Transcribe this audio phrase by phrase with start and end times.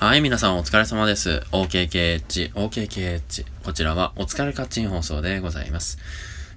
[0.00, 1.42] はい、皆さんお疲れ様です。
[1.50, 3.44] OKKH、OKKH。
[3.64, 5.98] こちらはお疲れカッチン放送でございます。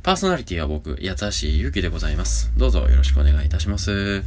[0.04, 2.52] パーソナリティは僕、八橋ゆうきでございます。
[2.58, 4.24] どうぞよろしくお願いいたします。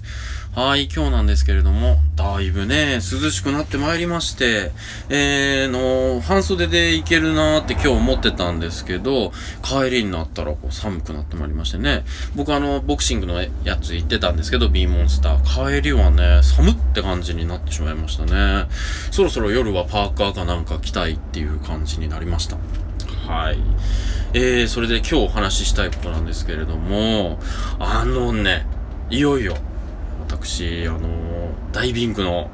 [0.54, 3.00] はい、今日なんですけれども、だいぶね、涼
[3.32, 4.70] しくなってまいりまして、
[5.08, 9.32] えー、の、半袖でいけるなーって今日思ってたんですけど、
[9.64, 12.04] 帰りになったらこう寒くなってまいりましてね、
[12.36, 15.80] 僕あの、ボクシングのやつ行ってたんですけど、B モンスター。
[15.80, 18.68] 帰りはね、寒って感じになってしまいましたね。
[19.10, 22.58] そろそろ夜はパーカーかなんか着たいっていう感じになりました。
[23.26, 23.58] はい。
[24.36, 27.38] えー、それで今日お話ししたいことなんですけれども、
[27.78, 28.66] あのね、
[29.08, 29.56] いよいよ、
[30.26, 32.50] 私、あのダイビングの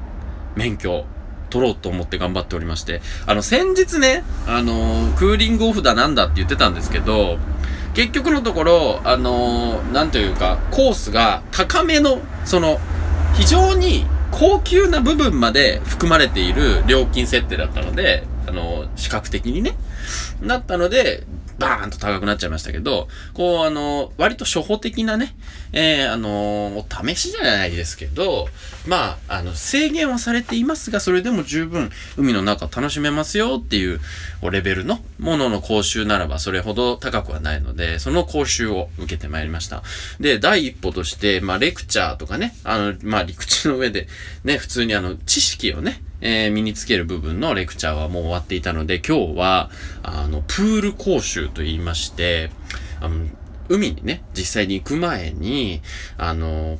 [0.57, 1.07] 免許、
[1.49, 7.39] 取ろうと思って頑張っておりまして、あの、先日ね、あのクーリングオフだなんだって言ってたんですけど、
[7.95, 12.79] 結局のところ、あのなんというか、コースが高めの、その、
[13.37, 19.77] 非常に高級な部分まで含まれている料金設定だったので、あの、視覚的にね、
[20.43, 21.25] なったので、
[21.61, 25.37] バーンと高くなっちゃいましたけど、こう、あの、割と初歩的なね、
[25.73, 28.49] えー、あの、試しじゃないですけど、
[28.89, 34.01] まあ、あの、制限はされていますが、それでも十分海の中楽しめますよっていう
[34.51, 39.83] レベルのものの講習ならばそれほど高くはないので、その講習を受けてまいりました。
[40.19, 44.09] で、第一歩として、まあ、レクチャーとかね、あの、まあ、陸地の上で、
[44.45, 49.71] ね、普通にあの、知識をね、えー、身につける部分のレクチャーはもう終わっていたので、今日は、
[50.03, 52.51] あの、プール講習と言いまして、
[53.01, 53.27] あの、
[53.69, 55.81] 海にね、実際に行く前に、
[56.19, 56.79] あの、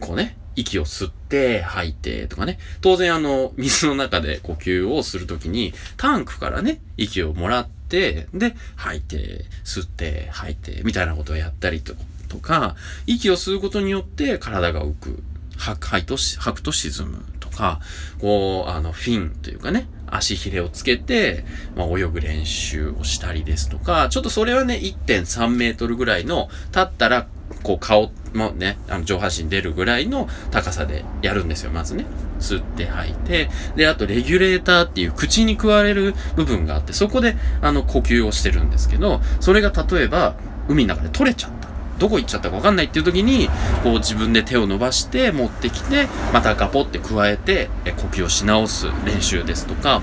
[0.00, 2.58] こうね、息を吸って吐いてとかね。
[2.80, 11.94] 当然あの、水の中で呼吸をするときに、タンクからね、息をもらって、で、吐いて、吸って、吐いて、みたいなことをやったりと
[12.28, 15.22] とか、息を吸うことによって体が浮く。
[15.58, 17.80] 吐くと、吐くと沈むとか、
[18.20, 21.44] こう、あの、フィンというかね、足ひれをつけて、
[21.76, 27.26] まあ、泳ぐ練習をしたりですとか、ちょっとそれはね、1.3メートルぐらいの、立ったら、
[27.62, 32.06] こう顔もね、あの上半身出るぐらいの高さでやるんですよ、まずね。
[32.38, 40.36] 吸って吐いて、で、あとレギュレーターっていう口に食われる部分があって、そこであの呼吸をしてるんですけど、それが例えば
[40.68, 41.67] 海の中で取れちゃった。
[41.98, 43.48] どこ行っちゃったかわかんないっていう時に、
[43.82, 50.02] こう自分で手を伸ばして持ってきて、またガポって加えて、え呼吸をし直す練習ですとか、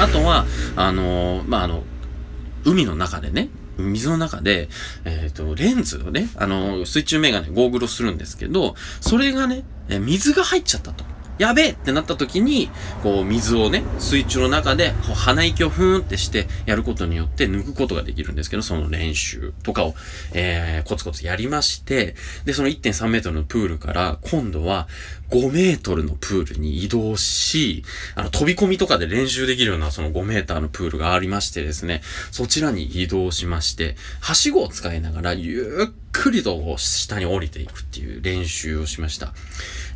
[0.00, 0.46] あとは、
[0.76, 1.84] あのー、まあ、あの、
[2.64, 4.68] 海の中でね、水の中で、
[5.04, 11.04] えっ、ー、と、レンズをね、あの、水中メガネ、ゴーグルをするんですけど、それがね、え水が入っちゃったと。
[11.42, 12.70] やべえってなった時に、
[13.02, 19.94] こう、水をね、水中の中で、こう鼻息をふーんってしてやることによって抜くことができるんですけど、その練習とかを、
[20.34, 22.14] えー、コツコツやりまして、
[22.44, 24.86] で、その1.3メートルのプールから、今度は
[25.30, 27.82] 5メートルのプールに移動し、
[28.14, 39.32] あの、飛び込みとかで練習できるようなその5メーターのプールがありましてですね、そちらに移動しまして、はしごを使いながら、ゆっくりと下に降りていくっていう練習をしました。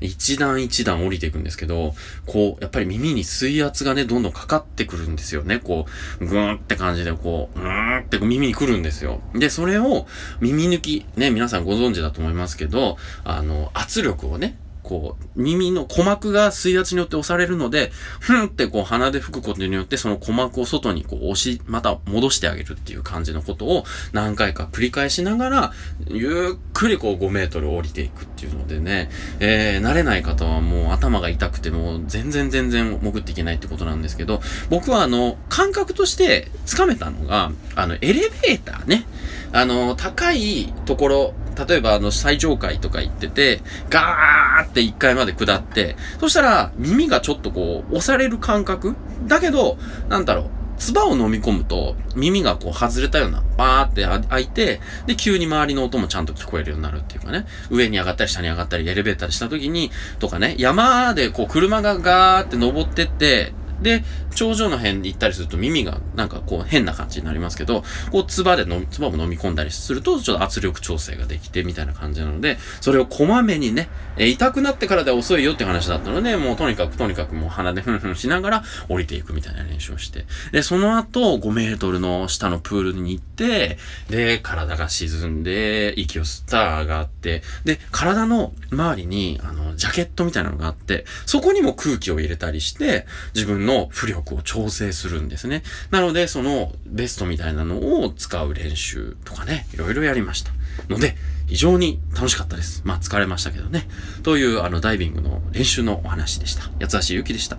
[0.00, 1.94] 一段一段降りていくんですけど、
[2.26, 5.60] こう、やっぱり耳に水圧がね、どんどんかかってくるんですよね。
[5.60, 5.87] こ
[6.19, 9.20] う、ぐーんって感じで、こう、うーんって耳に来るんですよ。
[9.37, 10.09] で、それを
[10.41, 25.72] 耳抜き、ね、皆さんご存知だと思いますけど、あの、圧力をね、こう、耳の鼓膜が水圧によって押されるので、ふんってこう鼻で吹くことによってその鼓膜を外にこう押し、また戻してあげるっていう感じのことを何回か繰り返しながら、
[26.06, 29.10] ゆっくりこう5メートル降りていくっていうのでね、
[29.41, 39.04] えー、慣れない方はもう頭が痛くてもう全然全然潜っていけないってことなんですけど、僕はあの、感覚としてつかめたのが、あの、エレベーターね。
[39.52, 48.94] あの、高いところ、例えばあの最上階とか行ってて、ガーって1階まで下って、そしたら耳がちょっとこう押される感覚？
[49.27, 49.78] だけど、
[50.09, 73.88] なんだろう、唾を飲み込むと耳がこう外れたような、バーって開いて、で、急に周りの音もちゃんと聞こえるようになるっていうかね、上に上がったり下に上がったりエレベーターした時に、とかね、山でこう車がガーって登ってって、で、頂上の辺に行ったりすると耳がなんかこう変な感じになりますけど、こう、唾で飲み、唾も飲み込んだりすると、ちょっと圧力調整ができてみたいな感じなので、それをこまめにね、
[74.19, 83.78] え痛くなってからで遅いよって話だったので、もうとにかくとにかくもう鼻でふんふんしながら降りていくみたいな練習をして、で、その後5メートルの下のプールに行って、
[84.08, 95.62] で、体が沈んで、息を吸った上がって、で、体の周りに、あの、ジャケットみたいなのがあって、そこにも空気を入れたりして、自分の浮力を調整するんですね。
[95.90, 100.52] なので、そのベストみたいなのを使う練習とかね、いろいろやりました。
[100.88, 101.16] ので、
[101.46, 102.82] 非常に楽しかったです。
[102.84, 103.88] まあ疲れましたけどね。
[104.22, 106.70] というあのダイビングの練習のお話でした。
[106.80, 107.58] 八橋ゆきでした。